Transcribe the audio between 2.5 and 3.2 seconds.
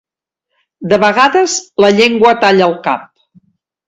el cap.